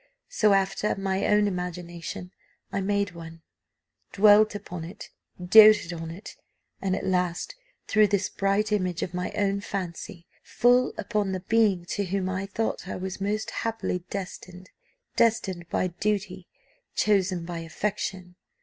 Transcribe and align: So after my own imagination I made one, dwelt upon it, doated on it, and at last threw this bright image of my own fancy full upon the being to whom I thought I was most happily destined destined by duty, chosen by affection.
So 0.29 0.53
after 0.53 0.95
my 0.95 1.27
own 1.27 1.47
imagination 1.47 2.31
I 2.71 2.81
made 2.81 3.11
one, 3.11 3.43
dwelt 4.11 4.55
upon 4.55 4.83
it, 4.83 5.11
doated 5.39 5.93
on 5.93 6.09
it, 6.09 6.35
and 6.81 6.95
at 6.95 7.05
last 7.05 7.53
threw 7.85 8.07
this 8.07 8.27
bright 8.27 8.71
image 8.71 9.03
of 9.03 9.13
my 9.13 9.31
own 9.33 9.59
fancy 9.61 10.25
full 10.41 10.91
upon 10.97 11.33
the 11.33 11.41
being 11.41 11.85
to 11.89 12.05
whom 12.05 12.29
I 12.29 12.47
thought 12.47 12.87
I 12.87 12.95
was 12.95 13.21
most 13.21 13.51
happily 13.51 14.03
destined 14.09 14.71
destined 15.17 15.69
by 15.69 15.89
duty, 15.89 16.47
chosen 16.95 17.45
by 17.45 17.59
affection. 17.59 18.37